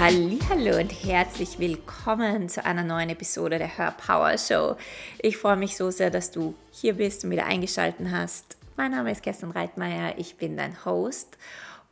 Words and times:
Hallo 0.00 0.78
und 0.78 0.92
herzlich 0.92 1.58
willkommen 1.58 2.48
zu 2.48 2.64
einer 2.64 2.84
neuen 2.84 3.10
Episode 3.10 3.58
der 3.58 3.66
Her 3.66 3.96
Power 3.98 4.38
Show. 4.38 4.76
Ich 5.20 5.36
freue 5.38 5.56
mich 5.56 5.76
so 5.76 5.90
sehr, 5.90 6.08
dass 6.08 6.30
du 6.30 6.54
hier 6.70 6.94
bist 6.94 7.24
und 7.24 7.32
wieder 7.32 7.46
eingeschaltet 7.46 8.06
hast. 8.12 8.56
Mein 8.76 8.92
Name 8.92 9.10
ist 9.10 9.24
Kerstin 9.24 9.50
Reitmeier, 9.50 10.14
ich 10.16 10.36
bin 10.36 10.56
dein 10.56 10.84
Host 10.84 11.36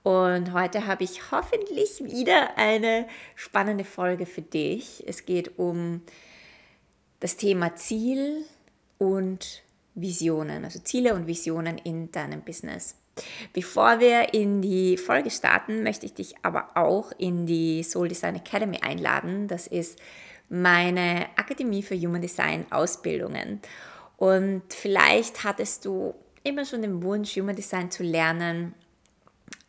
und 0.05 0.53
heute 0.53 0.87
habe 0.87 1.03
ich 1.03 1.33
hoffentlich 1.33 2.01
wieder 2.05 2.57
eine 2.57 3.09
spannende 3.35 3.83
Folge 3.83 4.25
für 4.25 4.43
dich. 4.43 5.03
Es 5.09 5.27
geht 5.27 5.59
um 5.59 6.01
das 7.19 7.37
Thema 7.37 7.75
Ziel 7.75 8.45
und 8.99 9.65
Visionen, 9.97 10.65
also 10.65 10.79
Ziele 10.79 11.13
und 11.13 11.27
Visionen 11.27 11.77
in 11.79 12.13
deinem 12.13 12.43
Business. 12.43 12.95
Bevor 13.53 14.01
wir 14.01 14.35
in 14.35 14.61
die 14.61 14.97
Folge 14.97 15.31
starten, 15.31 15.83
möchte 15.83 16.07
ich 16.07 16.15
dich 16.15 16.35
aber 16.43 16.71
auch 16.75 17.13
in 17.17 17.47
die 17.47 17.83
Soul 17.83 18.09
Design 18.09 18.37
Academy 18.37 18.79
einladen. 18.83 19.49
Das 19.49 19.67
ist 19.67 19.99
meine 20.49 21.27
Akademie 21.37 21.83
für 21.83 21.97
Human 21.97 22.21
Design 22.21 22.67
Ausbildungen. 22.71 23.61
Und 24.17 24.63
vielleicht 24.69 25.45
hattest 25.45 25.85
du 25.85 26.15
immer 26.43 26.65
schon 26.65 26.83
den 26.83 27.03
Wunsch, 27.03 27.37
Human 27.37 27.57
Design 27.57 27.91
zu 27.91 28.03
lernen, 28.03 28.75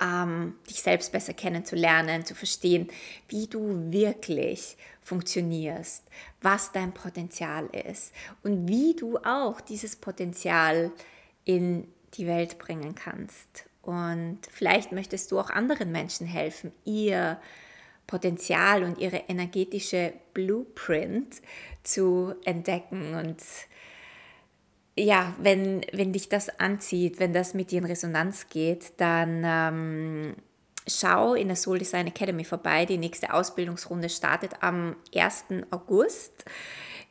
ähm, 0.02 0.56
dich 0.70 0.82
selbst 0.82 1.12
besser 1.12 1.34
kennenzulernen, 1.34 2.26
zu 2.26 2.36
verstehen, 2.36 2.88
wie 3.30 3.48
du 3.48 3.92
wirklich 3.92 4.78
funktionierst, 5.02 6.04
was 6.42 6.72
dein 6.72 6.94
Potenzial 6.94 7.68
ist 7.68 8.14
und 8.44 8.68
wie 8.68 8.94
du 8.94 9.18
auch 9.20 9.62
dieses 9.62 9.96
Potenzial 9.96 10.92
in 11.46 11.88
die 12.18 12.28
Welt 12.28 12.58
bringen 12.58 12.96
kannst. 12.96 13.68
Und 13.82 14.40
vielleicht 14.52 14.92
möchtest 14.92 15.32
du 15.32 15.40
auch 15.40 15.50
anderen 15.50 15.92
Menschen 15.92 16.28
helfen, 16.28 16.74
ihr 16.84 17.40
Potenzial 18.06 18.84
und 18.84 18.98
ihre 18.98 19.24
energetische 19.28 20.14
Blueprint 20.34 21.42
zu 21.84 22.34
entdecken. 22.44 23.16
Und 23.16 23.42
ja, 24.98 25.36
wenn, 25.40 25.86
wenn 25.94 26.14
dich 26.14 26.30
das 26.30 26.50
anzieht, 26.60 27.20
wenn 27.20 27.34
das 27.34 27.54
mit 27.54 27.72
dir 27.72 27.80
in 27.80 27.86
Resonanz 27.86 28.48
geht, 28.50 28.94
dann 28.98 29.44
ähm, 29.46 30.36
schau 30.88 31.34
in 31.34 31.48
der 31.48 31.58
Soul 31.58 31.80
Design 31.80 32.08
Academy 32.08 32.44
vorbei. 32.44 32.86
Die 32.86 32.98
nächste 32.98 33.34
Ausbildungsrunde 33.34 34.10
startet 34.10 34.52
am 34.62 34.96
1. 35.16 35.46
August. 35.70 36.46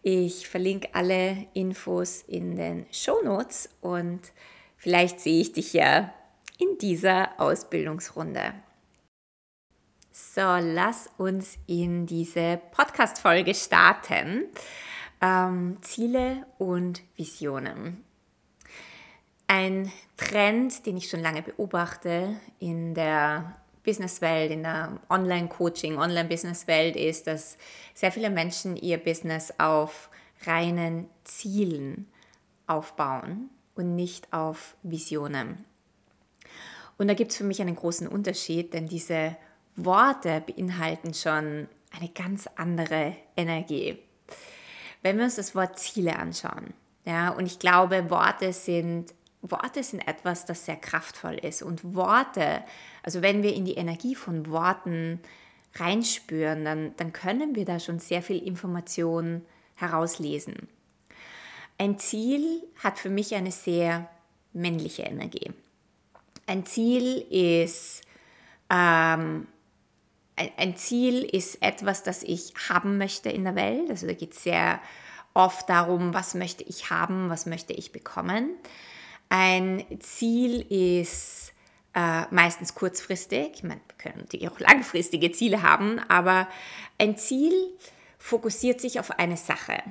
Ich 0.03 0.49
verlinke 0.49 0.89
alle 0.93 1.47
Infos 1.53 2.23
in 2.23 2.57
den 2.57 2.87
Show 2.91 3.21
Notes 3.25 3.69
und 3.81 4.21
Vielleicht 4.77 5.21
sehe 5.21 5.41
ich 5.41 5.53
dich 5.53 5.73
ja 5.73 6.13
in 6.59 6.79
dieser 6.79 7.41
Ausbildungsrunde. 7.41 8.55
So, 10.13 10.41
lass 10.41 11.11
uns 11.19 11.59
in 11.67 12.07
diese 12.07 12.61
Podcast-Folge 12.71 13.55
starten. 13.55 14.45
Ähm, 15.21 15.79
Ziele 15.83 16.47
und 16.59 17.03
Visionen. 17.17 18.05
Ein 19.47 19.93
Trend, 20.17 20.87
den 20.87 20.97
ich 20.97 21.09
schon 21.09 21.21
lange 21.21 21.43
beobachte 21.43 22.37
in 22.59 22.95
der 22.95 23.57
Businesswelt, 23.85 24.51
in 24.51 24.63
der 24.63 24.99
Online-Coaching, 25.09 25.99
Online-Business-Welt 25.99 26.97
ist, 26.97 27.27
dass 27.27 27.57
sehr 27.95 28.11
viele 28.11 28.31
Menschen 28.31 28.77
ihr 28.77 28.99
Business 28.99 29.55
auf 29.59 30.11
reinen 30.45 31.09
Zielen 31.25 32.09
aufbauen 32.67 33.51
und 33.77 33.95
nicht 33.95 34.33
auf 34.33 34.77
Visionen. 34.83 35.65
Und 36.99 37.09
da 37.09 37.15
gibt 37.15 37.31
es 37.31 37.37
für 37.37 37.45
mich 37.45 37.61
einen 37.61 37.77
großen 37.77 38.09
Unterschied, 38.09 38.73
denn 38.73 38.89
diese 38.89 39.37
Worte 39.77 40.43
beinhalten 40.47 41.13
schon 41.15 41.69
eine 41.95 42.09
ganz 42.15 42.49
andere 42.57 43.17
Energie. 43.37 43.99
Wenn 45.03 45.19
wir 45.19 45.25
uns 45.25 45.37
das 45.37 45.55
Wort 45.55 45.79
Ziele 45.79 46.19
anschauen, 46.19 46.73
ja, 47.05 47.31
und 47.31 47.47
ich 47.47 47.59
glaube, 47.59 48.11
Worte 48.11 48.53
sind, 48.53 49.15
Worte 49.43 49.83
sind 49.83 50.07
etwas, 50.09 50.45
das 50.45 50.65
sehr 50.65 50.77
kraftvoll 50.77 51.35
ist. 51.35 51.63
Und 51.63 51.95
Worte, 51.95 52.65
also 53.03 53.23
wenn 53.23 53.43
wir 53.43 53.55
in 53.55 53.65
die 53.65 53.75
Energie 53.75 54.17
von 54.17 54.51
Worten 54.51 55.21
reinspüren, 55.75 56.65
dann, 56.65 56.97
dann 56.97 57.13
können 57.13 57.55
wir 57.55 57.65
da 57.65 57.79
schon 57.79 58.01
sehr 58.01 58.23
viel 58.23 58.43
Information 58.43 59.43
herauslesen. 59.75 60.69
Ein 61.79 61.99
Ziel 61.99 62.63
hat 62.83 62.99
für 62.99 63.11
mich 63.11 63.35
eine 63.35 63.53
sehr 63.53 64.09
männliche 64.53 65.03
Energie. 65.03 65.53
Ein 66.47 66.65
Ziel 66.65 67.27
ist 67.31 68.03
ähm, 68.71 69.47
ein 70.57 70.77
Ziel 70.77 71.23
ist 71.23 71.63
etwas, 71.63 72.03
das 72.03 72.23
ich 72.23 72.53
haben 72.69 72.99
möchte 72.99 73.31
in 73.31 73.45
der 73.45 73.55
Welt. 73.55 73.89
Also 73.91 74.07
da 74.07 74.13
geht 74.13 74.33
es 74.33 74.43
sehr 74.43 74.81
oft 75.35 75.69
darum, 75.69 76.15
was 76.15 76.35
möchte 76.35 76.63
ich 76.65 76.91
haben, 76.91 77.31
was 77.31 77.47
möchte 77.47 77.73
ich 77.73 77.93
bekommen. 77.93 78.51
Ein 79.29 79.85
Ziel 80.01 80.61
ist 80.71 81.53
äh, 81.95 82.23
meistens 82.31 82.75
kurzfristig. 82.75 83.51
Ich 83.55 83.63
meine, 83.63 83.81
wir 83.89 83.97
können 83.99 84.19
natürlich 84.21 84.49
auch 84.49 84.61
langfristige 84.61 85.33
Ziele 85.33 85.63
haben, 85.63 85.99
aber 86.09 86.49
ein 86.99 87.17
Ziel 87.17 87.55
fokussiert 88.19 88.81
sich 88.81 89.01
auf 89.01 89.19
eine 89.19 89.37
Sache 89.37 89.83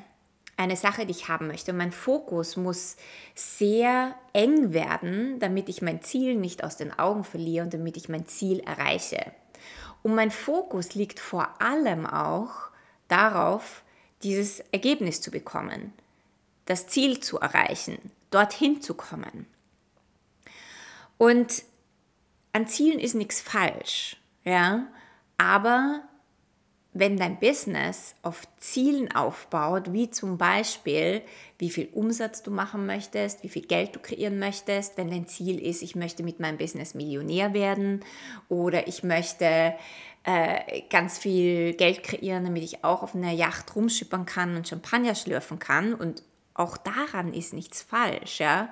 eine 0.58 0.76
Sache, 0.76 1.06
die 1.06 1.12
ich 1.12 1.28
haben 1.28 1.48
möchte. 1.48 1.72
Und 1.72 1.78
mein 1.78 1.92
Fokus 1.92 2.58
muss 2.58 2.96
sehr 3.34 4.16
eng 4.34 4.74
werden, 4.74 5.40
damit 5.40 5.70
ich 5.70 5.82
mein 5.82 6.02
Ziel 6.02 6.36
nicht 6.36 6.64
aus 6.64 6.78
den 6.78 6.98
Augen 6.98 7.24
verliere 7.24 7.66
und 7.66 7.74
damit 7.74 7.98
ich 7.98 8.10
mein 8.10 8.26
Ziel 8.26 8.62
erreiche. 8.62 9.32
Und 10.04 10.16
mein 10.16 10.32
Fokus 10.32 10.94
liegt 10.94 11.20
vor 11.20 11.62
allem 11.62 12.06
auch 12.06 12.52
darauf, 13.08 13.84
dieses 14.24 14.62
Ergebnis 14.72 15.22
zu 15.22 15.32
bekommen, 15.32 15.94
das 16.66 16.88
Ziel 16.88 17.20
zu 17.20 17.40
erreichen, 17.40 18.12
dorthin 18.32 18.82
zu 18.82 18.94
kommen. 18.94 19.46
Und 21.18 21.64
an 22.54 22.68
Zielen 22.68 23.00
ist 23.00 23.16
nichts 23.16 23.42
falsch, 23.42 24.18
ja, 24.44 24.88
aber 25.38 26.02
wenn 26.98 27.18
dein 27.18 27.40
Business 27.42 28.16
auf 28.22 28.48
Zielen 28.58 29.14
aufbaut, 29.14 29.92
wie 29.92 30.10
zum 30.10 30.38
Beispiel, 30.38 31.22
wie 31.60 31.70
viel 31.70 31.90
Umsatz 31.92 32.42
du 32.42 32.52
machen 32.52 32.86
möchtest, 32.86 33.44
wie 33.44 33.50
viel 33.50 33.64
Geld 33.64 33.98
du 33.98 34.00
kreieren 34.00 34.40
möchtest, 34.40 34.98
wenn 34.98 35.10
dein 35.12 35.28
Ziel 35.28 35.62
ist, 35.62 35.82
ich 35.82 35.96
möchte 35.96 36.24
mit 36.24 36.40
meinem 36.40 36.58
Business 36.58 36.94
Millionär 36.94 37.54
werden 37.54 38.00
oder 38.48 38.88
ich 38.88 39.04
möchte 39.04 39.76
äh, 40.24 40.82
ganz 40.90 41.18
viel 41.18 41.74
Geld 41.74 42.02
kreieren, 42.02 42.46
damit 42.46 42.64
ich 42.64 42.86
auch 42.86 43.04
auf 43.04 43.14
einer 43.14 43.34
Yacht 43.34 43.76
rumschippern 43.76 44.26
kann 44.26 44.56
und 44.56 44.66
Champagner 44.66 45.16
schlürfen 45.16 45.60
kann 45.60 45.94
und 45.94 46.24
auch 46.54 46.78
daran 46.78 47.34
ist 47.34 47.54
nichts 47.54 47.82
falsch, 47.82 48.40
ja. 48.40 48.70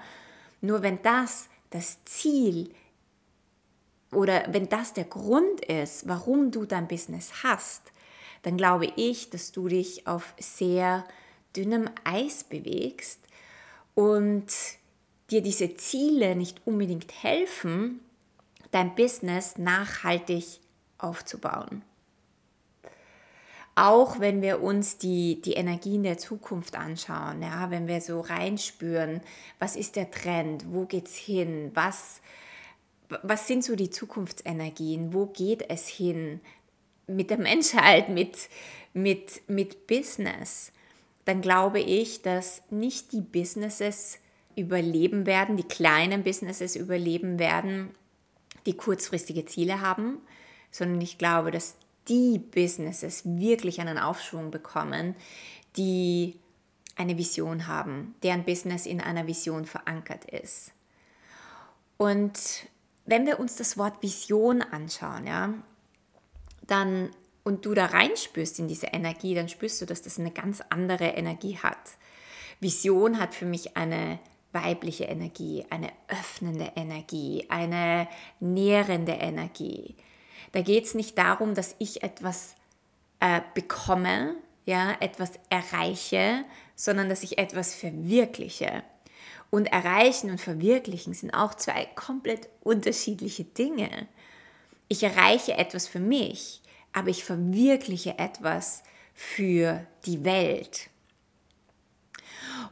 Nur 0.61 0.81
wenn 0.81 1.01
das 1.01 1.49
das 1.71 2.05
Ziel 2.05 2.73
oder 4.13 4.45
wenn 4.47 4.69
das 4.69 4.93
der 4.93 5.03
Grund 5.03 5.59
ist, 5.65 6.07
warum 6.07 6.51
du 6.51 6.63
dein 6.63 6.87
Business 6.87 7.43
hast, 7.43 7.91
dann 8.43 8.57
glaube 8.57 8.91
ich, 8.95 9.29
dass 9.29 9.51
du 9.51 9.67
dich 9.67 10.05
auf 10.05 10.33
sehr 10.37 11.05
dünnem 11.55 11.89
Eis 12.03 12.43
bewegst 12.43 13.19
und 13.95 14.45
dir 15.29 15.41
diese 15.41 15.75
Ziele 15.75 16.35
nicht 16.35 16.61
unbedingt 16.65 17.23
helfen, 17.23 17.99
dein 18.71 18.95
Business 18.95 19.57
nachhaltig 19.57 20.59
aufzubauen. 20.97 21.83
Auch 23.75 24.19
wenn 24.19 24.43
wir 24.43 24.61
uns 24.61 24.97
die, 24.97 25.41
die 25.41 25.53
Energien 25.53 26.03
der 26.03 26.19
Zukunft 26.19 26.75
anschauen, 26.75 27.41
ja, 27.41 27.71
wenn 27.71 27.87
wir 27.87 28.01
so 28.01 28.19
reinspüren, 28.19 29.21
was 29.57 29.75
ist 29.75 29.95
der 29.95 30.11
Trend, 30.11 30.65
wo 30.71 30.85
geht 30.85 31.07
es 31.07 31.15
hin, 31.15 31.71
was, 31.73 32.21
was 33.23 33.47
sind 33.47 33.63
so 33.63 33.75
die 33.75 33.89
Zukunftsenergien, 33.89 35.13
wo 35.13 35.25
geht 35.25 35.69
es 35.71 35.87
hin, 35.87 36.39
mit 37.07 37.29
der 37.29 37.37
Menschheit, 37.37 38.09
mit, 38.09 38.49
mit, 38.93 39.41
mit 39.47 39.87
Business, 39.87 40.71
dann 41.25 41.41
glaube 41.41 41.79
ich, 41.79 42.21
dass 42.21 42.61
nicht 42.69 43.11
die 43.11 43.21
Businesses 43.21 44.19
überleben 44.55 45.25
werden, 45.25 45.57
die 45.57 45.63
kleinen 45.63 46.23
Businesses 46.23 46.75
überleben 46.75 47.39
werden, 47.39 47.91
die 48.65 48.77
kurzfristige 48.77 49.45
Ziele 49.45 49.81
haben, 49.81 50.19
sondern 50.71 51.01
ich 51.01 51.17
glaube, 51.17 51.51
dass 51.51 51.75
die 52.07 52.39
Businesses 52.39 53.23
wirklich 53.25 53.79
einen 53.79 53.97
Aufschwung 53.97 54.51
bekommen, 54.51 55.15
die 55.77 56.35
eine 56.95 57.17
Vision 57.17 57.67
haben, 57.67 58.15
deren 58.21 58.43
Business 58.43 58.85
in 58.85 59.01
einer 59.01 59.25
Vision 59.25 59.65
verankert 59.65 60.25
ist. 60.25 60.71
Und 61.97 62.67
wenn 63.05 63.25
wir 63.25 63.39
uns 63.39 63.55
das 63.55 63.77
Wort 63.77 64.01
Vision 64.01 64.61
anschauen, 64.61 65.25
ja, 65.25 65.53
dann 66.67 67.09
und 67.43 67.65
du 67.65 67.73
da 67.73 67.87
reinspürst 67.87 68.59
in 68.59 68.67
diese 68.67 68.87
Energie, 68.87 69.35
dann 69.35 69.49
spürst 69.49 69.81
du, 69.81 69.85
dass 69.85 70.01
das 70.01 70.19
eine 70.19 70.31
ganz 70.31 70.61
andere 70.69 71.05
Energie 71.05 71.57
hat. 71.57 71.77
Vision 72.59 73.19
hat 73.19 73.35
für 73.35 73.45
mich 73.45 73.75
eine 73.75 74.19
weibliche 74.53 75.05
Energie, 75.05 75.65
eine 75.69 75.89
öffnende 76.07 76.71
Energie, 76.75 77.45
eine 77.49 78.07
nährende 78.39 79.13
Energie. 79.13 79.95
Da 80.53 80.61
geht 80.61 80.85
es 80.85 80.93
nicht 80.93 81.17
darum, 81.17 81.55
dass 81.55 81.75
ich 81.79 82.03
etwas 82.03 82.55
äh, 83.19 83.41
bekomme, 83.55 84.35
ja, 84.65 84.95
etwas 85.01 85.31
erreiche, 85.49 86.45
sondern 86.75 87.09
dass 87.09 87.23
ich 87.23 87.37
etwas 87.37 87.73
verwirkliche. 87.75 88.83
Und 89.49 89.67
erreichen 89.67 90.29
und 90.29 90.39
verwirklichen 90.39 91.13
sind 91.13 91.31
auch 91.31 91.53
zwei 91.55 91.85
komplett 91.95 92.49
unterschiedliche 92.61 93.43
Dinge. 93.43 94.07
Ich 94.93 95.01
erreiche 95.01 95.53
etwas 95.53 95.87
für 95.87 95.99
mich, 95.99 96.61
aber 96.91 97.07
ich 97.07 97.23
verwirkliche 97.23 98.19
etwas 98.19 98.83
für 99.15 99.87
die 100.05 100.23
Welt. 100.23 100.91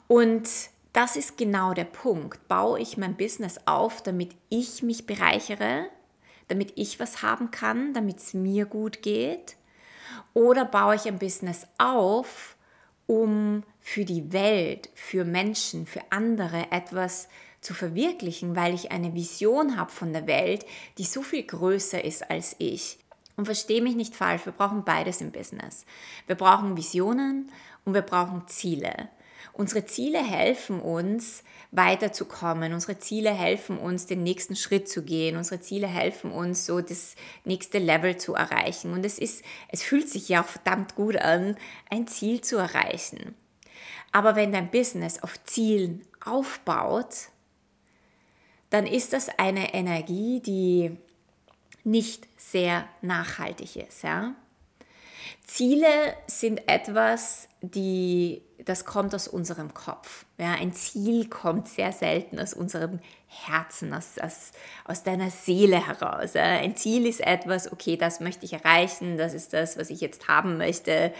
Und 0.08 0.48
das 0.94 1.16
ist 1.16 1.36
genau 1.36 1.74
der 1.74 1.86
Punkt. 1.86 2.48
Baue 2.48 2.80
ich 2.80 2.96
mein 2.96 3.18
Business 3.18 3.60
auf, 3.66 4.04
damit 4.04 4.36
ich 4.50 4.84
mich 4.84 5.08
bereichere, 5.08 5.88
damit 6.48 6.74
ich 6.76 7.00
was 7.00 7.24
haben 7.24 7.50
kann, 7.50 7.96
damit 7.96 8.20
es 8.20 8.36
mir 8.36 8.68
gut 8.68 9.02
geht? 9.02 9.56
Oder 10.36 10.66
baue 10.66 10.94
ich 10.94 11.08
ein 11.08 11.18
Business 11.18 11.66
auf, 11.80 12.56
um 13.08 13.64
für 13.80 14.06
die 14.06 14.32
Welt, 14.32 14.92
für 14.94 15.26
Menschen, 15.26 15.88
für 15.88 16.04
andere 16.12 16.72
etwas 16.72 17.30
zu 17.62 17.74
verwirklichen, 17.74 18.56
weil 18.56 18.74
ich 18.74 18.92
eine 18.92 19.14
Vision 19.14 19.78
habe 19.78 19.92
von 19.92 20.14
der 20.14 20.28
Welt, 20.28 20.66
die 20.98 21.06
so 21.06 21.22
viel 21.22 21.44
größer 21.44 22.04
ist 22.04 22.30
als 22.30 22.56
ich. 22.58 22.98
Und 23.38 23.46
verstehe 23.46 23.82
mich 23.82 23.96
nicht 23.96 24.16
falsch, 24.16 24.46
wir 24.46 24.54
brauchen 24.54 24.84
beides 24.84 25.22
im 25.22 25.32
Business. 25.32 25.86
Wir 26.28 26.36
brauchen 26.36 26.76
Visionen 26.76 27.52
und 27.86 27.94
wir 27.94 28.02
brauchen 28.02 28.48
Ziele. 28.48 29.10
Unsere 29.54 29.86
Ziele 29.86 30.20
helfen 30.20 30.80
uns, 30.80 31.44
weiterzukommen. 31.72 32.74
Unsere 32.74 33.00
Ziele 33.00 33.32
helfen 33.32 33.78
uns, 33.78 34.06
den 34.06 34.24
nächsten 34.24 34.56
Schritt 34.56 34.90
zu 34.90 35.04
gehen. 35.04 35.38
Unsere 35.38 35.62
Ziele 35.62 35.88
helfen 35.88 36.32
uns, 36.32 36.66
so 36.66 36.82
das 36.82 37.16
nächste 37.46 37.80
Level 37.80 38.18
zu 38.18 38.34
erreichen. 38.34 38.94
Und 38.94 39.06
es 39.06 39.18
ist, 39.18 39.44
es 39.70 39.82
fühlt 39.82 40.10
sich 40.10 40.30
ja 40.30 40.42
auch 40.42 40.48
verdammt 40.48 40.96
gut 40.96 41.18
an, 41.18 41.56
ein 41.90 42.08
Ziel 42.08 42.42
zu 42.42 42.58
erreichen. 42.58 43.36
Aber 44.12 44.36
wenn 44.36 44.52
dein 44.52 44.72
Business 44.72 45.24
auf 45.24 45.42
Zielen 45.46 46.06
aufbaut, 46.24 47.30
dann 48.72 48.88
ist 48.88 49.14
das 49.14 49.30
eine 49.38 49.76
Energie, 49.76 50.40
die 50.40 50.98
nicht 51.84 52.28
sehr 52.38 52.88
nachhaltig 53.02 53.76
ist. 53.76 54.04
Ja? 54.04 54.34
Ziele 55.46 56.16
sind 56.28 56.68
etwas, 56.70 57.50
die, 57.62 58.42
das 58.64 58.86
kommt 58.86 59.14
aus 59.14 59.28
unserem 59.28 59.74
Kopf. 59.74 60.26
Ja, 60.38 60.54
ein 60.54 60.74
Ziel 60.74 61.28
kommt 61.28 61.68
sehr 61.68 61.92
selten 61.92 62.40
aus 62.40 62.54
unserem 62.54 63.00
Herzen, 63.28 63.94
aus, 63.94 64.18
aus, 64.20 64.52
aus 64.86 65.04
deiner 65.04 65.30
Seele 65.30 65.86
heraus. 65.86 66.34
Ja. 66.34 66.44
Ein 66.44 66.78
Ziel 66.78 67.06
ist 67.06 67.20
etwas, 67.20 67.72
okay, 67.72 67.98
das 67.98 68.22
möchte 68.22 68.46
ich 68.46 68.54
erreichen, 68.54 69.18
das 69.18 69.34
ist 69.34 69.52
das, 69.54 69.78
was 69.78 69.90
ich 69.90 70.00
jetzt 70.00 70.30
haben 70.30 70.58
möchte, 70.58 71.14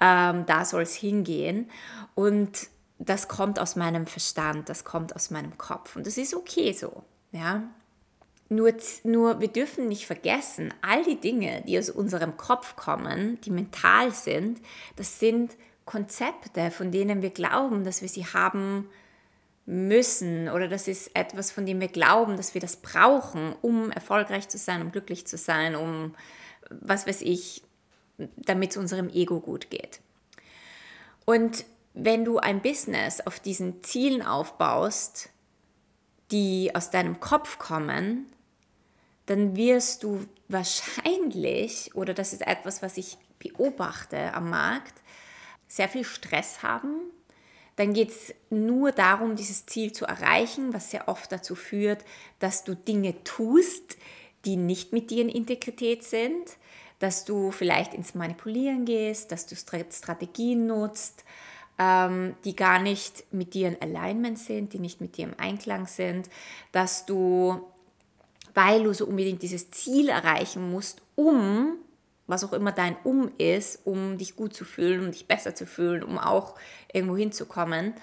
ähm, 0.00 0.44
da 0.44 0.64
soll 0.66 0.82
es 0.82 0.94
hingehen. 0.94 1.70
Und 2.14 2.68
das 3.00 3.28
kommt 3.28 3.58
aus 3.58 3.76
meinem 3.76 4.06
Verstand, 4.06 4.68
das 4.68 4.84
kommt 4.84 5.16
aus 5.16 5.30
meinem 5.30 5.56
Kopf. 5.56 5.96
Und 5.96 6.06
das 6.06 6.18
ist 6.18 6.34
okay 6.34 6.72
so. 6.72 7.02
Ja. 7.32 7.62
Nur, 8.50 8.74
nur 9.04 9.40
wir 9.40 9.48
dürfen 9.48 9.88
nicht 9.88 10.06
vergessen, 10.06 10.74
all 10.82 11.02
die 11.04 11.18
Dinge, 11.18 11.62
die 11.66 11.78
aus 11.78 11.88
unserem 11.88 12.36
Kopf 12.36 12.76
kommen, 12.76 13.40
die 13.40 13.50
mental 13.50 14.12
sind, 14.12 14.60
das 14.96 15.18
sind 15.18 15.56
Konzepte, 15.86 16.70
von 16.70 16.92
denen 16.92 17.22
wir 17.22 17.30
glauben, 17.30 17.84
dass 17.84 18.02
wir 18.02 18.08
sie 18.08 18.26
haben 18.26 18.90
müssen 19.64 20.48
oder 20.48 20.68
das 20.68 20.86
ist 20.86 21.16
etwas, 21.16 21.52
von 21.52 21.64
dem 21.64 21.80
wir 21.80 21.88
glauben, 21.88 22.36
dass 22.36 22.54
wir 22.54 22.60
das 22.60 22.76
brauchen, 22.76 23.54
um 23.62 23.90
erfolgreich 23.92 24.48
zu 24.48 24.58
sein, 24.58 24.82
um 24.82 24.92
glücklich 24.92 25.26
zu 25.26 25.38
sein, 25.38 25.74
um 25.74 26.14
was 26.68 27.06
weiß 27.06 27.22
ich, 27.22 27.62
damit 28.18 28.72
es 28.72 28.76
unserem 28.76 29.08
Ego 29.08 29.40
gut 29.40 29.70
geht. 29.70 30.00
Und 31.24 31.64
wenn 31.94 32.24
du 32.24 32.38
ein 32.38 32.62
Business 32.62 33.20
auf 33.20 33.40
diesen 33.40 33.82
Zielen 33.82 34.22
aufbaust, 34.22 35.30
die 36.30 36.74
aus 36.74 36.90
deinem 36.90 37.20
Kopf 37.20 37.58
kommen, 37.58 38.26
dann 39.26 39.56
wirst 39.56 40.02
du 40.02 40.26
wahrscheinlich, 40.48 41.94
oder 41.94 42.14
das 42.14 42.32
ist 42.32 42.46
etwas, 42.46 42.82
was 42.82 42.96
ich 42.96 43.16
beobachte 43.38 44.34
am 44.34 44.50
Markt, 44.50 44.94
sehr 45.68 45.88
viel 45.88 46.04
Stress 46.04 46.62
haben. 46.62 47.00
Dann 47.76 47.94
geht 47.94 48.10
es 48.10 48.34
nur 48.50 48.92
darum, 48.92 49.36
dieses 49.36 49.66
Ziel 49.66 49.92
zu 49.92 50.04
erreichen, 50.04 50.74
was 50.74 50.90
sehr 50.90 51.08
oft 51.08 51.30
dazu 51.32 51.54
führt, 51.54 52.04
dass 52.38 52.64
du 52.64 52.74
Dinge 52.74 53.22
tust, 53.24 53.96
die 54.44 54.56
nicht 54.56 54.92
mit 54.92 55.10
dir 55.10 55.22
in 55.22 55.28
Integrität 55.28 56.02
sind, 56.04 56.56
dass 56.98 57.24
du 57.24 57.50
vielleicht 57.50 57.94
ins 57.94 58.14
Manipulieren 58.14 58.84
gehst, 58.84 59.32
dass 59.32 59.46
du 59.46 59.56
Strategien 59.56 60.66
nutzt, 60.66 61.24
ähm, 61.80 62.36
die 62.44 62.54
gar 62.54 62.78
nicht 62.78 63.24
mit 63.32 63.54
dir 63.54 63.68
in 63.68 63.80
Alignment 63.80 64.38
sind, 64.38 64.74
die 64.74 64.78
nicht 64.78 65.00
mit 65.00 65.16
dir 65.16 65.24
im 65.24 65.34
Einklang 65.38 65.86
sind, 65.86 66.28
dass 66.72 67.06
du 67.06 67.66
weil 68.54 68.82
du 68.82 68.92
so 68.92 69.06
unbedingt 69.06 69.42
dieses 69.42 69.70
Ziel 69.70 70.08
erreichen 70.08 70.70
musst, 70.70 71.02
um, 71.14 71.76
was 72.26 72.44
auch 72.44 72.52
immer 72.52 72.72
dein 72.72 72.96
Um 73.04 73.30
ist, 73.38 73.86
um 73.86 74.18
dich 74.18 74.36
gut 74.36 74.54
zu 74.54 74.64
fühlen, 74.64 75.04
um 75.04 75.12
dich 75.12 75.26
besser 75.26 75.54
zu 75.54 75.66
fühlen, 75.66 76.02
um 76.02 76.18
auch 76.18 76.56
irgendwo 76.92 77.16
hinzukommen. 77.16 77.94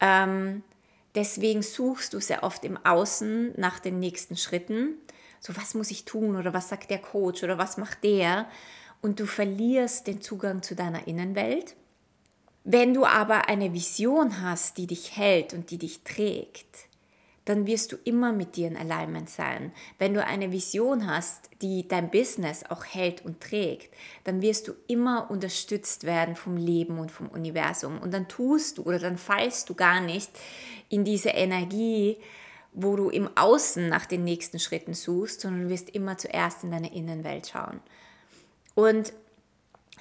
Ähm, 0.00 0.62
deswegen 1.14 1.62
suchst 1.62 2.12
du 2.12 2.20
sehr 2.20 2.42
oft 2.42 2.64
im 2.64 2.78
Außen 2.84 3.54
nach 3.56 3.78
den 3.78 3.98
nächsten 3.98 4.36
Schritten. 4.36 4.94
So, 5.40 5.56
was 5.56 5.74
muss 5.74 5.90
ich 5.90 6.04
tun 6.04 6.36
oder 6.36 6.52
was 6.52 6.68
sagt 6.68 6.90
der 6.90 6.98
Coach 6.98 7.42
oder 7.42 7.58
was 7.58 7.76
macht 7.76 8.04
der? 8.04 8.46
Und 9.00 9.20
du 9.20 9.26
verlierst 9.26 10.06
den 10.06 10.20
Zugang 10.20 10.62
zu 10.62 10.74
deiner 10.74 11.06
Innenwelt. 11.06 11.76
Wenn 12.70 12.92
du 12.92 13.06
aber 13.06 13.48
eine 13.48 13.72
Vision 13.72 14.42
hast, 14.42 14.76
die 14.76 14.86
dich 14.86 15.16
hält 15.16 15.54
und 15.54 15.70
die 15.70 15.78
dich 15.78 16.02
trägt, 16.02 16.66
dann 17.46 17.66
wirst 17.66 17.92
du 17.92 17.96
immer 18.04 18.30
mit 18.30 18.56
dir 18.56 18.68
in 18.68 18.76
Alignment 18.76 19.30
sein. 19.30 19.72
Wenn 19.98 20.12
du 20.12 20.22
eine 20.22 20.52
Vision 20.52 21.10
hast, 21.10 21.48
die 21.62 21.88
dein 21.88 22.10
Business 22.10 22.64
auch 22.68 22.84
hält 22.84 23.24
und 23.24 23.40
trägt, 23.40 23.94
dann 24.24 24.42
wirst 24.42 24.68
du 24.68 24.74
immer 24.86 25.30
unterstützt 25.30 26.04
werden 26.04 26.36
vom 26.36 26.58
Leben 26.58 26.98
und 26.98 27.10
vom 27.10 27.28
Universum. 27.28 27.98
Und 28.02 28.12
dann 28.12 28.28
tust 28.28 28.76
du 28.76 28.82
oder 28.82 28.98
dann 28.98 29.16
fallst 29.16 29.70
du 29.70 29.74
gar 29.74 30.02
nicht 30.02 30.30
in 30.90 31.04
diese 31.04 31.30
Energie, 31.30 32.18
wo 32.74 32.96
du 32.96 33.08
im 33.08 33.30
Außen 33.34 33.88
nach 33.88 34.04
den 34.04 34.24
nächsten 34.24 34.58
Schritten 34.58 34.92
suchst, 34.92 35.40
sondern 35.40 35.62
du 35.62 35.68
wirst 35.70 35.88
immer 35.88 36.18
zuerst 36.18 36.64
in 36.64 36.70
deine 36.70 36.94
Innenwelt 36.94 37.48
schauen. 37.48 37.80
Und 38.74 39.14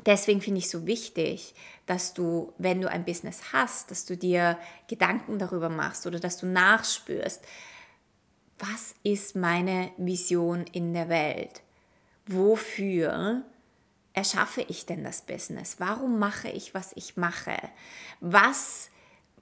deswegen 0.05 0.41
finde 0.41 0.59
ich 0.59 0.69
so 0.69 0.85
wichtig, 0.85 1.53
dass 1.85 2.13
du, 2.13 2.53
wenn 2.57 2.81
du 2.81 2.89
ein 2.89 3.05
Business 3.05 3.53
hast, 3.53 3.91
dass 3.91 4.05
du 4.05 4.17
dir 4.17 4.57
Gedanken 4.87 5.39
darüber 5.39 5.69
machst 5.69 6.05
oder 6.05 6.19
dass 6.19 6.37
du 6.37 6.45
nachspürst, 6.45 7.43
was 8.59 8.95
ist 9.03 9.35
meine 9.35 9.91
Vision 9.97 10.65
in 10.71 10.93
der 10.93 11.09
Welt? 11.09 11.61
Wofür 12.25 13.43
erschaffe 14.13 14.65
ich 14.67 14.85
denn 14.85 15.03
das 15.03 15.21
Business? 15.21 15.75
Warum 15.79 16.17
mache 16.19 16.49
ich, 16.49 16.73
was 16.73 16.91
ich 16.95 17.17
mache? 17.17 17.55
Was, 18.19 18.89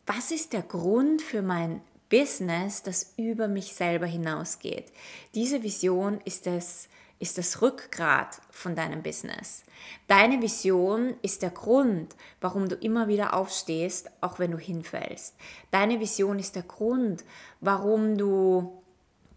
was 0.05 0.31
ist 0.31 0.53
der 0.53 0.63
Grund 0.63 1.21
für 1.21 1.41
mein 1.41 1.81
Business, 2.09 2.83
das 2.83 3.13
über 3.17 3.47
mich 3.47 3.73
selber 3.73 4.05
hinausgeht? 4.05 4.91
Diese 5.33 5.63
Vision 5.63 6.19
ist 6.25 6.45
es, 6.45 6.89
ist 7.19 7.37
das 7.37 7.61
Rückgrat 7.61 8.41
von 8.49 8.75
deinem 8.75 9.01
Business. 9.01 9.63
Deine 10.07 10.41
Vision 10.41 11.15
ist 11.21 11.41
der 11.41 11.49
Grund, 11.49 12.15
warum 12.41 12.67
du 12.67 12.75
immer 12.75 13.07
wieder 13.07 13.33
aufstehst, 13.33 14.09
auch 14.21 14.39
wenn 14.39 14.51
du 14.51 14.57
hinfällst. 14.57 15.35
Deine 15.71 15.99
Vision 15.99 16.39
ist 16.39 16.55
der 16.55 16.63
Grund, 16.63 17.23
warum 17.61 18.17
du 18.17 18.81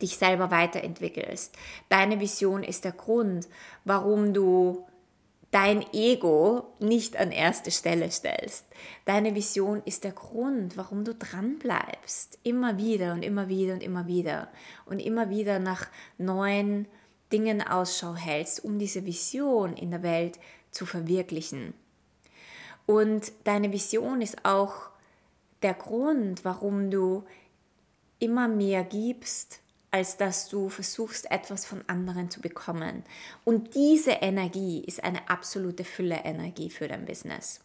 dich 0.02 0.16
selber 0.16 0.50
weiterentwickelst. 0.50 1.56
Deine 1.88 2.20
Vision 2.20 2.62
ist 2.62 2.84
der 2.84 2.92
Grund, 2.92 3.48
warum 3.84 4.32
du 4.32 4.86
dein 5.50 5.84
Ego 5.94 6.74
nicht 6.78 7.16
an 7.16 7.32
erste 7.32 7.70
Stelle 7.70 8.10
stellst. 8.10 8.66
Deine 9.06 9.34
Vision 9.34 9.82
ist 9.84 10.04
der 10.04 10.12
Grund, 10.12 10.76
warum 10.76 11.04
du 11.04 11.14
dran 11.14 11.58
bleibst. 11.58 12.38
Immer 12.42 12.76
wieder 12.76 13.14
und 13.14 13.24
immer 13.24 13.48
wieder 13.48 13.74
und 13.74 13.82
immer 13.82 14.06
wieder. 14.06 14.48
Und 14.84 15.00
immer 15.00 15.30
wieder 15.30 15.58
nach 15.58 15.86
neuen 16.18 16.86
Dingen 17.32 17.62
Ausschau 17.62 18.14
hältst, 18.14 18.64
um 18.64 18.78
diese 18.78 19.04
Vision 19.04 19.76
in 19.76 19.90
der 19.90 20.02
Welt 20.02 20.38
zu 20.70 20.86
verwirklichen. 20.86 21.74
Und 22.86 23.32
deine 23.44 23.72
Vision 23.72 24.22
ist 24.22 24.44
auch 24.44 24.90
der 25.62 25.74
Grund, 25.74 26.44
warum 26.44 26.90
du 26.90 27.24
immer 28.18 28.48
mehr 28.48 28.84
gibst, 28.84 29.60
als 29.90 30.16
dass 30.16 30.48
du 30.48 30.68
versuchst, 30.68 31.30
etwas 31.30 31.64
von 31.64 31.82
anderen 31.86 32.30
zu 32.30 32.40
bekommen. 32.40 33.04
Und 33.44 33.74
diese 33.74 34.12
Energie 34.12 34.82
ist 34.84 35.02
eine 35.02 35.28
absolute 35.30 35.84
Fülle-Energie 35.84 36.70
für 36.70 36.88
dein 36.88 37.06
Business. 37.06 37.60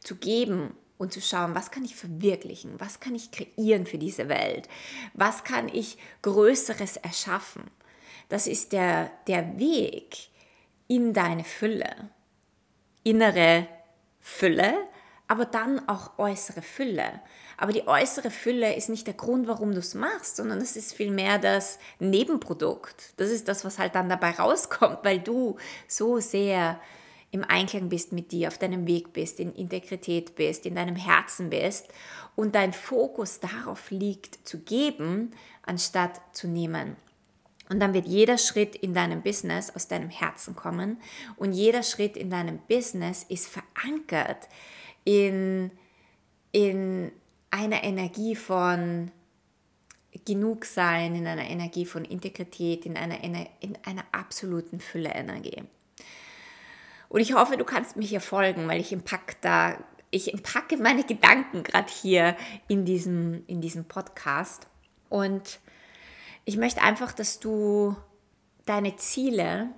Zu 0.00 0.16
geben 0.16 0.74
und 0.98 1.12
zu 1.12 1.20
schauen, 1.20 1.54
was 1.54 1.70
kann 1.70 1.84
ich 1.84 1.96
verwirklichen, 1.96 2.78
was 2.78 3.00
kann 3.00 3.14
ich 3.14 3.30
kreieren 3.30 3.86
für 3.86 3.98
diese 3.98 4.28
Welt, 4.28 4.68
was 5.14 5.44
kann 5.44 5.68
ich 5.68 5.98
Größeres 6.22 6.96
erschaffen. 6.98 7.62
Das 8.30 8.46
ist 8.46 8.72
der, 8.72 9.10
der 9.26 9.58
Weg 9.58 10.16
in 10.88 11.12
deine 11.12 11.44
Fülle. 11.44 12.10
Innere 13.02 13.66
Fülle, 14.20 14.74
aber 15.28 15.44
dann 15.44 15.86
auch 15.88 16.18
äußere 16.18 16.62
Fülle. 16.62 17.20
Aber 17.56 17.72
die 17.72 17.86
äußere 17.86 18.30
Fülle 18.30 18.74
ist 18.74 18.88
nicht 18.88 19.06
der 19.06 19.14
Grund, 19.14 19.46
warum 19.46 19.72
du 19.72 19.80
es 19.80 19.94
machst, 19.94 20.36
sondern 20.36 20.58
es 20.58 20.76
ist 20.76 20.94
vielmehr 20.94 21.38
das 21.38 21.78
Nebenprodukt. 21.98 23.12
Das 23.18 23.30
ist 23.30 23.48
das, 23.48 23.64
was 23.64 23.78
halt 23.78 23.94
dann 23.94 24.08
dabei 24.08 24.30
rauskommt, 24.30 25.00
weil 25.02 25.20
du 25.20 25.56
so 25.86 26.20
sehr 26.20 26.80
im 27.32 27.44
Einklang 27.44 27.88
bist 27.88 28.12
mit 28.12 28.32
dir, 28.32 28.48
auf 28.48 28.58
deinem 28.58 28.86
Weg 28.86 29.12
bist, 29.12 29.40
in 29.40 29.54
Integrität 29.54 30.34
bist, 30.36 30.66
in 30.66 30.74
deinem 30.74 30.96
Herzen 30.96 31.50
bist 31.50 31.88
und 32.34 32.54
dein 32.54 32.72
Fokus 32.72 33.40
darauf 33.40 33.90
liegt, 33.90 34.46
zu 34.48 34.60
geben, 34.60 35.32
anstatt 35.62 36.20
zu 36.32 36.48
nehmen. 36.48 36.96
Und 37.70 37.78
dann 37.78 37.94
wird 37.94 38.06
jeder 38.06 38.36
Schritt 38.36 38.74
in 38.74 38.94
deinem 38.94 39.22
Business 39.22 39.70
aus 39.70 39.86
deinem 39.86 40.10
Herzen 40.10 40.56
kommen 40.56 41.00
und 41.36 41.52
jeder 41.52 41.84
Schritt 41.84 42.16
in 42.16 42.28
deinem 42.28 42.58
Business 42.68 43.24
ist 43.28 43.46
verankert 43.46 44.48
in, 45.04 45.70
in 46.50 47.12
einer 47.50 47.84
Energie 47.84 48.34
von 48.34 49.12
genug 50.26 50.64
sein, 50.64 51.14
in 51.14 51.28
einer 51.28 51.48
Energie 51.48 51.86
von 51.86 52.04
Integrität, 52.04 52.84
in 52.86 52.96
einer, 52.96 53.22
in 53.22 53.78
einer 53.84 54.04
absoluten 54.10 54.80
Fülle-Energie. 54.80 55.62
Und 57.08 57.20
ich 57.20 57.34
hoffe, 57.34 57.56
du 57.56 57.64
kannst 57.64 57.96
mich 57.96 58.08
hier 58.08 58.20
folgen, 58.20 58.66
weil 58.68 58.80
ich 58.80 58.92
empacke 58.92 59.36
da, 59.40 59.78
ich 60.10 60.34
empacke 60.34 60.76
meine 60.76 61.04
Gedanken 61.04 61.62
gerade 61.62 61.90
hier 61.90 62.36
in 62.66 62.84
diesem, 62.84 63.44
in 63.46 63.60
diesem 63.60 63.84
Podcast. 63.84 64.66
Und 65.08 65.60
ich 66.50 66.56
möchte 66.56 66.82
einfach, 66.82 67.12
dass 67.12 67.38
du 67.38 67.94
deine 68.66 68.96
Ziele, 68.96 69.68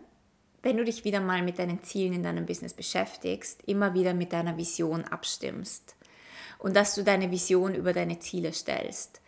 wenn 0.62 0.78
du 0.78 0.84
dich 0.86 1.04
wieder 1.04 1.20
mal 1.20 1.42
mit 1.42 1.58
deinen 1.58 1.82
Zielen 1.84 2.14
in 2.14 2.22
deinem 2.22 2.46
Business 2.46 2.72
beschäftigst, 2.72 3.60
immer 3.66 3.92
wieder 3.92 4.14
mit 4.14 4.32
deiner 4.32 4.56
Vision 4.56 5.04
abstimmst. 5.04 5.96
Und 6.58 6.74
dass 6.74 6.94
du 6.94 7.04
deine 7.04 7.30
Vision 7.30 7.74
über 7.74 7.92
deine 7.92 8.20
Ziele 8.20 8.54
stellst. 8.54 9.20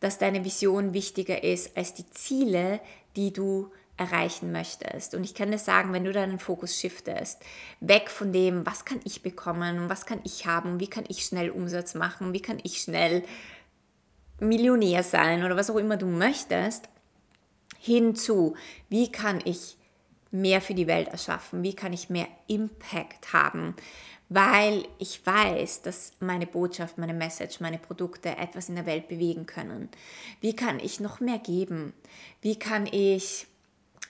Dass 0.00 0.18
deine 0.18 0.44
Vision 0.44 0.92
wichtiger 0.92 1.42
ist 1.42 1.74
als 1.74 1.94
die 1.94 2.10
Ziele, 2.10 2.80
die 3.16 3.32
du 3.32 3.70
erreichen 3.96 4.52
möchtest. 4.52 5.14
Und 5.14 5.24
ich 5.24 5.34
kann 5.34 5.50
dir 5.50 5.58
sagen, 5.58 5.94
wenn 5.94 6.04
du 6.04 6.12
deinen 6.12 6.38
Fokus 6.38 6.78
shiftest, 6.78 7.42
weg 7.80 8.10
von 8.10 8.30
dem, 8.30 8.66
was 8.66 8.84
kann 8.84 9.00
ich 9.04 9.22
bekommen, 9.22 9.88
was 9.88 10.04
kann 10.04 10.20
ich 10.24 10.44
haben, 10.44 10.80
wie 10.80 10.88
kann 10.88 11.04
ich 11.08 11.24
schnell 11.24 11.48
Umsatz 11.48 11.94
machen, 11.94 12.34
wie 12.34 12.42
kann 12.42 12.58
ich 12.62 12.82
schnell 12.82 13.24
Millionär 14.40 15.02
sein 15.02 15.44
oder 15.44 15.56
was 15.56 15.70
auch 15.70 15.76
immer 15.76 15.96
du 15.96 16.06
möchtest, 16.06 16.88
hinzu, 17.78 18.54
wie 18.88 19.10
kann 19.10 19.40
ich 19.44 19.76
mehr 20.30 20.60
für 20.60 20.74
die 20.74 20.86
Welt 20.86 21.08
erschaffen, 21.08 21.62
wie 21.62 21.74
kann 21.74 21.92
ich 21.92 22.10
mehr 22.10 22.28
Impact 22.46 23.32
haben, 23.32 23.74
weil 24.28 24.86
ich 24.98 25.26
weiß, 25.26 25.82
dass 25.82 26.12
meine 26.20 26.46
Botschaft, 26.46 26.98
meine 26.98 27.14
Message, 27.14 27.60
meine 27.60 27.78
Produkte 27.78 28.36
etwas 28.36 28.68
in 28.68 28.76
der 28.76 28.86
Welt 28.86 29.08
bewegen 29.08 29.46
können. 29.46 29.88
Wie 30.40 30.54
kann 30.54 30.78
ich 30.78 31.00
noch 31.00 31.18
mehr 31.18 31.38
geben? 31.38 31.92
Wie 32.40 32.56
kann 32.56 32.86
ich 32.86 33.46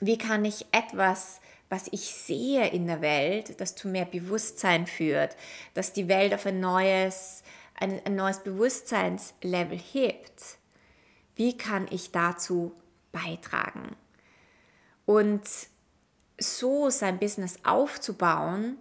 wie 0.01 0.17
kann 0.17 0.47
ich 0.47 0.65
etwas, 0.73 1.41
was 1.69 1.89
ich 1.93 2.01
sehe 2.01 2.69
in 2.69 2.87
der 2.87 3.03
Welt, 3.03 3.61
das 3.61 3.75
zu 3.75 3.87
mehr 3.87 4.07
Bewusstsein 4.07 4.87
führt, 4.87 5.37
das 5.75 5.93
die 5.93 6.09
Welt 6.09 6.35
auf 6.35 6.47
ein 6.47 6.59
neues, 6.59 7.43
ein, 7.81 8.01
ein 8.05 8.15
neues 8.15 8.43
Bewusstseinslevel 8.43 9.79
hebt, 9.79 10.59
wie 11.35 11.57
kann 11.57 11.87
ich 11.91 12.13
dazu 12.13 12.73
beitragen? 13.13 13.97
Und 15.07 15.43
so 16.39 16.91
sein 16.91 17.19
Business 17.19 17.59
aufzubauen, 17.65 18.79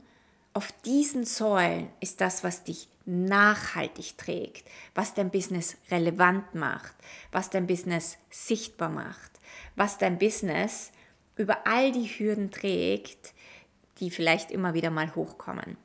auf 0.54 0.72
diesen 0.84 1.26
Säulen 1.26 1.90
ist 2.00 2.22
das, 2.22 2.44
was 2.44 2.64
dich 2.64 2.90
nachhaltig 3.06 4.18
trägt, 4.18 4.68
was 4.94 5.14
dein 5.14 5.32
Business 5.32 5.78
relevant 5.90 6.54
macht, 6.54 6.96
was 7.32 7.50
dein 7.50 7.66
Business 7.66 8.18
sichtbar 8.30 8.90
macht, 8.90 9.32
was 9.76 9.98
dein 9.98 10.20
Business 10.20 10.92
über 11.36 11.66
all 11.66 11.92
die 11.92 12.08
Hürden 12.08 12.52
trägt, 12.52 13.34
die 14.00 14.12
vielleicht 14.12 14.52
immer 14.52 14.74
wieder 14.74 14.92
mal 14.92 15.16
hochkommen. 15.16 15.78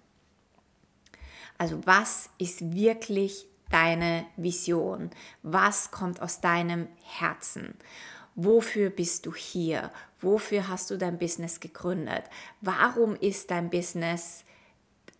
Also 1.64 1.80
was 1.86 2.28
ist 2.36 2.74
wirklich 2.74 3.46
deine 3.70 4.26
Vision? 4.36 5.08
Was 5.42 5.90
kommt 5.90 6.20
aus 6.20 6.42
deinem 6.42 6.88
Herzen? 7.02 7.74
Wofür 8.34 8.90
bist 8.90 9.24
du 9.24 9.34
hier? 9.34 9.90
Wofür 10.20 10.68
hast 10.68 10.90
du 10.90 10.98
dein 10.98 11.16
Business 11.16 11.60
gegründet? 11.60 12.24
Warum 12.60 13.16
ist 13.16 13.50
dein 13.50 13.70
Business 13.70 14.44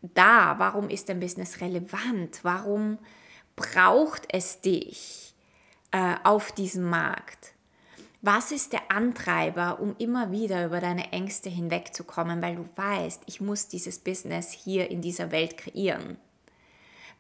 da? 0.03 0.57
Warum 0.59 0.91
ist 0.91 1.09
dein 1.09 1.19
Business 1.19 1.63
relevant? 1.63 2.41
Warum 2.43 2.99
braucht 3.57 4.25
es 4.29 4.61
dich 4.61 5.35
äh, 5.93 6.17
auf 6.25 6.53
diesem 6.53 6.91
Markt? 6.91 7.55
Was 8.21 8.53
ist 8.53 8.75
der 8.75 8.91
Antreiber, 8.91 9.81
um 9.81 9.97
immer 9.97 10.31
wieder 10.31 10.67
über 10.67 10.81
deine 10.81 11.11
Ängste 11.11 11.49
hinwegzukommen, 11.49 12.43
weil 12.43 12.57
du 12.57 12.69
weißt, 12.77 13.23
ich 13.25 13.41
muss 13.41 13.69
dieses 13.69 13.99
Business 13.99 14.51
hier 14.51 14.91
in 14.91 15.01
dieser 15.01 15.31
Welt 15.31 15.57
kreieren, 15.57 16.19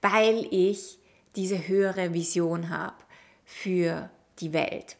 weil 0.04 0.46
ich 0.50 0.98
diese 1.34 1.66
höhere 1.66 2.12
Vision 2.12 2.68
habe 2.68 2.96
für 3.46 4.10
die 4.38 4.52
Welt. 4.52 4.96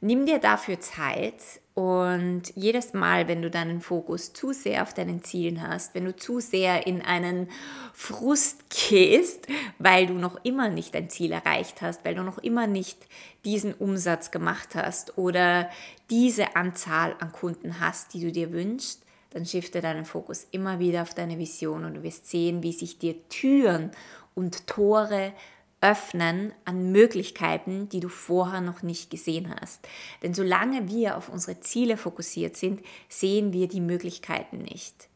Nimm 0.00 0.26
dir 0.26 0.38
dafür 0.38 0.78
Zeit 0.78 1.42
und 1.74 2.42
jedes 2.54 2.94
Mal, 2.94 3.26
wenn 3.26 3.42
du 3.42 3.50
deinen 3.50 3.80
Fokus 3.80 4.32
zu 4.32 4.52
sehr 4.52 4.82
auf 4.82 4.94
deinen 4.94 5.24
Zielen 5.24 5.60
hast, 5.66 5.96
wenn 5.96 6.04
du 6.04 6.14
zu 6.14 6.38
sehr 6.38 6.86
in 6.86 7.02
einen 7.02 7.48
Frust 7.92 8.70
gehst, 8.70 9.48
weil 9.80 10.06
du 10.06 10.14
noch 10.14 10.38
immer 10.44 10.68
nicht 10.68 10.94
dein 10.94 11.10
Ziel 11.10 11.32
erreicht 11.32 11.82
hast, 11.82 12.04
weil 12.04 12.14
du 12.14 12.22
noch 12.22 12.38
immer 12.38 12.68
nicht 12.68 13.08
diesen 13.44 13.74
Umsatz 13.74 14.30
gemacht 14.30 14.76
hast 14.76 15.18
oder 15.18 15.68
diese 16.10 16.54
Anzahl 16.54 17.16
an 17.18 17.32
Kunden 17.32 17.80
hast, 17.80 18.14
die 18.14 18.20
du 18.20 18.30
dir 18.30 18.52
wünschst, 18.52 19.05
dann 19.30 19.46
shifte 19.46 19.80
deinen 19.80 20.04
Fokus 20.04 20.46
immer 20.50 20.78
wieder 20.78 21.02
auf 21.02 21.14
deine 21.14 21.38
Vision 21.38 21.84
und 21.84 21.94
du 21.94 22.02
wirst 22.02 22.28
sehen, 22.28 22.62
wie 22.62 22.72
sich 22.72 22.98
dir 22.98 23.28
Türen 23.28 23.90
und 24.34 24.66
Tore 24.66 25.32
öffnen 25.80 26.52
an 26.64 26.90
Möglichkeiten, 26.90 27.88
die 27.88 28.00
du 28.00 28.08
vorher 28.08 28.60
noch 28.60 28.82
nicht 28.82 29.10
gesehen 29.10 29.54
hast. 29.60 29.86
Denn 30.22 30.34
solange 30.34 30.88
wir 30.88 31.16
auf 31.16 31.28
unsere 31.28 31.60
Ziele 31.60 31.96
fokussiert 31.96 32.56
sind, 32.56 32.82
sehen 33.08 33.52
wir 33.52 33.68
die 33.68 33.80
Möglichkeiten 33.80 34.58
nicht. 34.58 35.08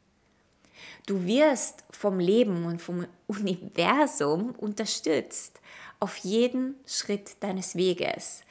Du 1.06 1.24
wirst 1.24 1.84
vom 1.90 2.20
Leben 2.20 2.66
und 2.66 2.80
vom 2.80 3.06
Universum 3.26 4.50
unterstützt 4.50 5.60
auf 5.98 6.16
jeden 6.18 6.76
Schritt 6.86 7.42
deines 7.42 7.74
Weges. 7.74 8.42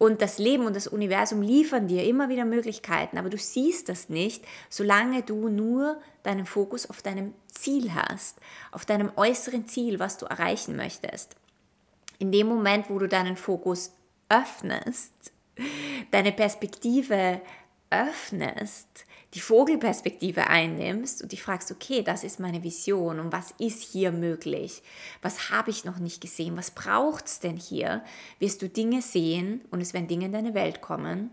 Und 0.00 0.22
das 0.22 0.38
Leben 0.38 0.64
und 0.64 0.74
das 0.74 0.86
Universum 0.86 1.42
liefern 1.42 1.86
dir 1.86 2.04
immer 2.04 2.30
wieder 2.30 2.46
Möglichkeiten, 2.46 3.18
aber 3.18 3.28
du 3.28 3.36
siehst 3.36 3.90
das 3.90 4.08
nicht, 4.08 4.42
solange 4.70 5.22
du 5.22 5.50
nur 5.50 6.00
deinen 6.22 6.46
Fokus 6.46 6.88
auf 6.88 7.02
deinem 7.02 7.34
Ziel 7.52 7.94
hast, 7.94 8.38
auf 8.72 8.86
deinem 8.86 9.12
äußeren 9.14 9.68
Ziel, 9.68 9.98
was 9.98 10.16
du 10.16 10.24
erreichen 10.24 10.74
möchtest. 10.74 11.36
In 12.18 12.32
dem 12.32 12.46
Moment, 12.46 12.88
wo 12.88 12.98
du 12.98 13.08
deinen 13.08 13.36
Fokus 13.36 13.92
öffnest, 14.30 15.32
deine 16.10 16.32
Perspektive 16.32 17.42
öffnest, 17.90 19.06
die 19.34 19.40
Vogelperspektive 19.40 20.46
einnimmst 20.48 21.22
und 21.22 21.32
dich 21.32 21.42
fragst, 21.42 21.70
okay, 21.70 22.02
das 22.02 22.24
ist 22.24 22.40
meine 22.40 22.62
Vision 22.62 23.20
und 23.20 23.32
was 23.32 23.52
ist 23.58 23.82
hier 23.82 24.10
möglich? 24.10 24.82
Was 25.22 25.50
habe 25.50 25.70
ich 25.70 25.84
noch 25.84 25.98
nicht 25.98 26.20
gesehen? 26.20 26.56
Was 26.56 26.70
braucht 26.72 27.26
es 27.26 27.40
denn 27.40 27.56
hier? 27.56 28.02
Wirst 28.38 28.62
du 28.62 28.68
Dinge 28.68 29.02
sehen 29.02 29.60
und 29.70 29.80
es 29.80 29.92
werden 29.92 30.08
Dinge 30.08 30.26
in 30.26 30.32
deine 30.32 30.54
Welt 30.54 30.80
kommen. 30.80 31.30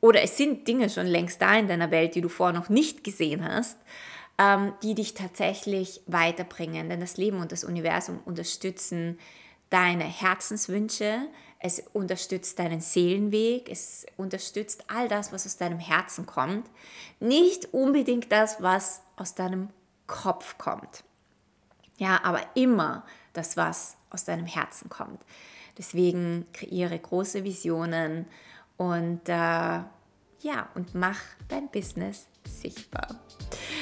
Oder 0.00 0.22
es 0.22 0.36
sind 0.36 0.66
Dinge 0.68 0.90
schon 0.90 1.06
längst 1.06 1.40
da 1.40 1.56
in 1.56 1.68
deiner 1.68 1.90
Welt, 1.90 2.14
die 2.14 2.20
du 2.20 2.28
vorher 2.28 2.58
noch 2.58 2.68
nicht 2.68 3.04
gesehen 3.04 3.48
hast, 3.48 3.78
ähm, 4.38 4.74
die 4.82 4.94
dich 4.94 5.14
tatsächlich 5.14 6.02
weiterbringen. 6.06 6.88
Denn 6.88 7.00
das 7.00 7.16
Leben 7.16 7.38
und 7.38 7.52
das 7.52 7.64
Universum 7.64 8.20
unterstützen 8.24 9.18
deine 9.70 10.04
Herzenswünsche, 10.04 11.26
es 11.64 11.82
unterstützt 11.94 12.58
deinen 12.58 12.82
Seelenweg, 12.82 13.70
es 13.70 14.04
unterstützt 14.18 14.84
all 14.88 15.08
das, 15.08 15.32
was 15.32 15.46
aus 15.46 15.56
deinem 15.56 15.78
Herzen 15.78 16.26
kommt, 16.26 16.68
nicht 17.20 17.72
unbedingt 17.72 18.30
das, 18.30 18.62
was 18.62 19.00
aus 19.16 19.34
deinem 19.34 19.70
Kopf 20.06 20.58
kommt. 20.58 21.04
Ja, 21.96 22.20
aber 22.22 22.42
immer 22.52 23.06
das, 23.32 23.56
was 23.56 23.96
aus 24.10 24.24
deinem 24.24 24.44
Herzen 24.44 24.90
kommt. 24.90 25.22
Deswegen 25.78 26.44
kreiere 26.52 26.98
große 26.98 27.44
Visionen 27.44 28.26
und 28.76 29.26
äh, 29.30 29.32
ja, 29.32 30.68
und 30.74 30.94
mach 30.94 31.18
dein 31.48 31.70
Business 31.70 32.26
sichtbar. 32.46 33.08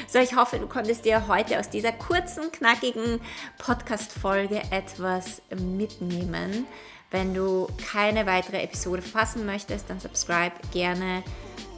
So, 0.06 0.20
ich 0.20 0.36
hoffe, 0.36 0.60
du 0.60 0.68
konntest 0.68 1.04
dir 1.04 1.26
heute 1.26 1.58
aus 1.58 1.68
dieser 1.68 1.90
kurzen, 1.90 2.52
knackigen 2.52 3.20
Podcast-Folge 3.58 4.62
etwas 4.70 5.42
mitnehmen, 5.50 6.68
Wenn 7.12 7.34
du 7.34 7.68
keine 7.92 8.26
weitere 8.26 8.62
Episode 8.62 9.02
verpassen 9.02 9.46
möchtest, 9.46 9.88
dann 9.88 10.00
subscribe 10.00 10.54
gerne 10.72 11.22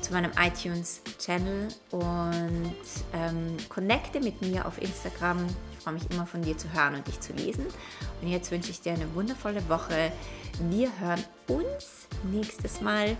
zu 0.01 0.13
meinem 0.13 0.31
iTunes-Channel 0.39 1.69
und 1.91 2.75
ähm, 3.13 3.57
connecte 3.69 4.21
mit 4.21 4.41
mir 4.43 4.65
auf 4.67 4.81
Instagram. 4.81 5.45
Ich 5.73 5.83
freue 5.83 5.95
mich 5.95 6.11
immer 6.11 6.27
von 6.27 6.43
dir 6.43 6.57
zu 6.57 6.73
hören 6.73 6.95
und 6.95 7.07
dich 7.09 7.21
zu 7.21 7.33
lesen. 7.33 7.67
Und 8.23 8.29
jetzt 8.29 8.51
wünsche 8.53 8.71
ich 8.71 8.81
dir 8.81 8.93
eine 8.93 9.13
wundervolle 9.15 9.69
Woche. 9.69 10.13
Wir 10.71 10.89
hören 11.01 11.23
uns 11.49 12.07
nächstes 12.23 12.81
Mal. 12.81 13.17